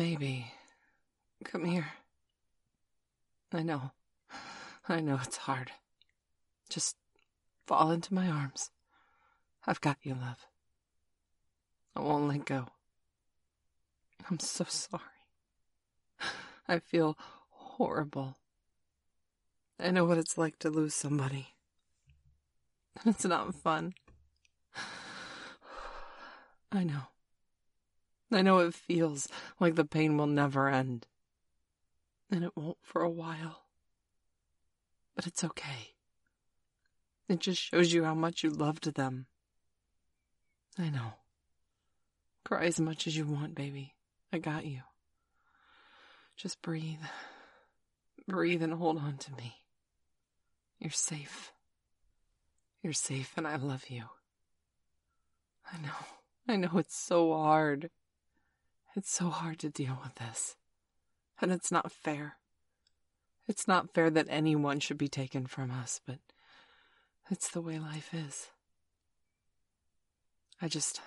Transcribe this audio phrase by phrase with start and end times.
[0.00, 0.50] Baby,
[1.44, 1.92] come here.
[3.52, 3.90] I know.
[4.88, 5.72] I know it's hard.
[6.70, 6.96] Just
[7.66, 8.70] fall into my arms.
[9.66, 10.46] I've got you, love.
[11.94, 12.68] I won't let go.
[14.30, 15.02] I'm so sorry.
[16.66, 17.18] I feel
[17.50, 18.38] horrible.
[19.78, 21.48] I know what it's like to lose somebody.
[23.04, 23.92] It's not fun.
[26.72, 27.02] I know.
[28.32, 29.28] I know it feels
[29.58, 31.06] like the pain will never end.
[32.30, 33.62] And it won't for a while.
[35.16, 35.94] But it's okay.
[37.28, 39.26] It just shows you how much you loved them.
[40.78, 41.14] I know.
[42.44, 43.94] Cry as much as you want, baby.
[44.32, 44.80] I got you.
[46.36, 47.02] Just breathe.
[48.26, 49.56] Breathe and hold on to me.
[50.78, 51.52] You're safe.
[52.82, 54.04] You're safe and I love you.
[55.72, 56.06] I know.
[56.48, 57.90] I know it's so hard.
[58.96, 60.56] It's so hard to deal with this.
[61.40, 62.36] And it's not fair.
[63.48, 66.18] It's not fair that anyone should be taken from us, but
[67.30, 68.48] it's the way life is.
[70.60, 71.00] I just.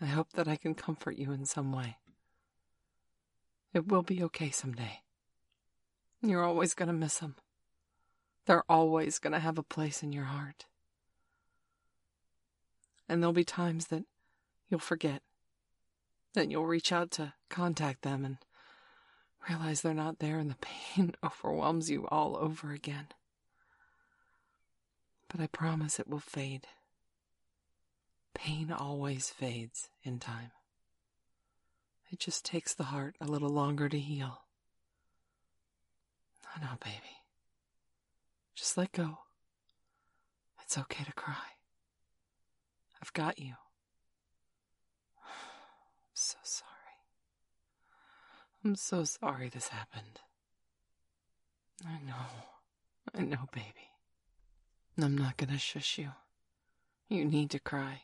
[0.00, 1.96] I hope that I can comfort you in some way.
[3.74, 5.00] It will be okay someday.
[6.22, 7.36] You're always going to miss them.
[8.46, 10.66] They're always going to have a place in your heart.
[13.08, 14.04] And there'll be times that
[14.68, 15.22] you'll forget,
[16.34, 18.38] that you'll reach out to contact them and
[19.48, 23.08] realize they're not there, and the pain overwhelms you all over again.
[25.28, 26.66] But I promise it will fade.
[28.34, 30.52] Pain always fades in time.
[32.10, 34.42] It just takes the heart a little longer to heal.
[36.54, 37.20] I know, baby.
[38.54, 39.18] Just let go.
[40.62, 41.34] It's okay to cry.
[43.02, 43.54] I've got you.
[45.24, 46.70] I'm so sorry.
[48.64, 50.20] I'm so sorry this happened.
[51.86, 52.26] I know.
[53.14, 53.90] I know, baby.
[55.00, 56.10] I'm not gonna shush you.
[57.08, 58.02] You need to cry.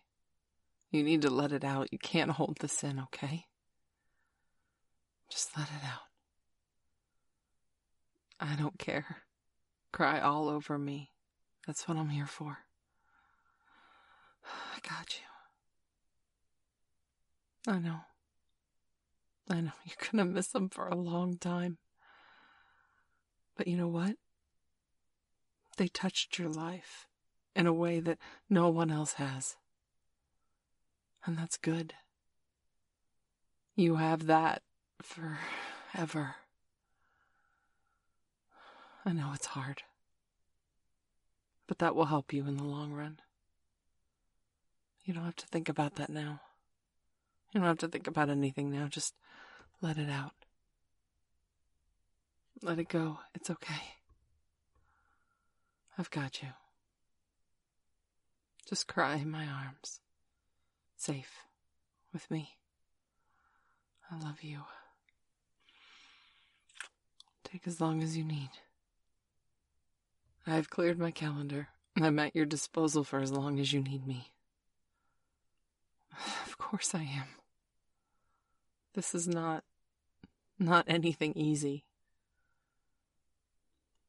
[0.90, 1.92] You need to let it out.
[1.92, 3.46] You can't hold this in, okay?
[5.28, 6.08] Just let it out.
[8.40, 9.18] I don't care.
[9.92, 11.10] Cry all over me.
[11.66, 12.58] That's what I'm here for.
[14.44, 15.18] I got
[17.66, 17.72] you.
[17.72, 18.00] I know.
[19.48, 21.78] I know you're gonna miss them for a long time.
[23.56, 24.16] But you know what?
[25.76, 27.06] They touched your life
[27.54, 28.18] in a way that
[28.50, 29.56] no one else has.
[31.24, 31.94] And that's good.
[33.74, 34.62] You have that
[35.02, 36.36] forever.
[39.04, 39.82] I know it's hard.
[41.66, 43.20] But that will help you in the long run.
[45.04, 46.40] You don't have to think about that now.
[47.56, 48.86] You don't have to think about anything now.
[48.86, 49.14] Just
[49.80, 50.34] let it out.
[52.60, 53.20] Let it go.
[53.34, 53.94] It's okay.
[55.96, 56.48] I've got you.
[58.68, 60.00] Just cry in my arms.
[60.98, 61.32] Safe.
[62.12, 62.58] With me.
[64.10, 64.58] I love you.
[67.42, 68.50] Take as long as you need.
[70.46, 71.68] I've cleared my calendar.
[71.98, 74.30] I'm at your disposal for as long as you need me.
[76.46, 77.45] Of course I am.
[78.96, 79.62] This is not.
[80.58, 81.84] not anything easy.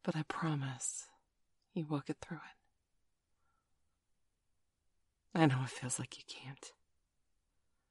[0.01, 1.07] But I promise
[1.73, 2.57] you will get through it.
[5.37, 6.71] I know it feels like you can't.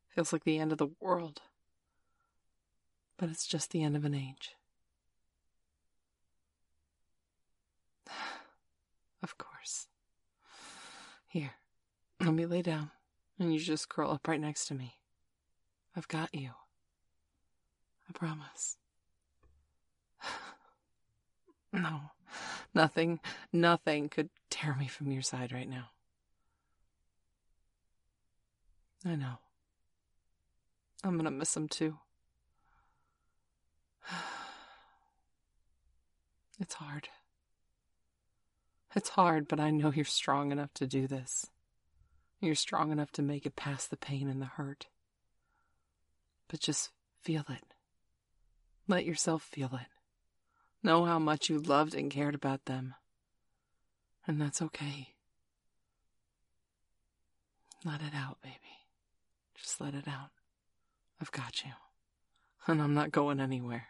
[0.08, 1.42] Feels like the end of the world.
[3.18, 4.56] But it's just the end of an age.
[9.22, 9.88] Of course.
[11.26, 11.54] Here,
[12.20, 12.92] let me lay down,
[13.40, 14.98] and you just curl up right next to me.
[15.96, 16.50] I've got you.
[18.08, 18.76] I promise.
[21.72, 22.00] no,
[22.74, 23.20] nothing,
[23.52, 25.90] nothing could tear me from your side right now.
[29.04, 29.38] I know.
[31.04, 31.98] I'm gonna miss him too.
[36.58, 37.10] It's hard.
[38.94, 41.44] It's hard, but I know you're strong enough to do this.
[42.40, 44.86] You're strong enough to make it past the pain and the hurt.
[46.48, 46.88] But just
[47.20, 47.75] feel it.
[48.88, 49.88] Let yourself feel it.
[50.82, 52.94] Know how much you loved and cared about them.
[54.26, 55.14] And that's okay.
[57.84, 58.54] Let it out, baby.
[59.56, 60.30] Just let it out.
[61.20, 61.72] I've got you.
[62.66, 63.88] And I'm not going anywhere.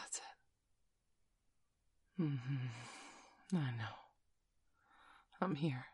[0.00, 2.22] That's it.
[2.22, 3.56] Mm-hmm.
[3.56, 3.96] I know.
[5.40, 5.86] I'm here.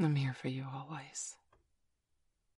[0.00, 1.36] I'm here for you always.